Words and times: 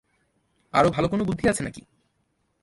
আরো 0.73 0.89
ভালো 0.89 1.07
কোনো 1.07 1.23
বুদ্ধি 1.23 1.45
আছে 1.47 1.61
নাকি? 1.63 1.81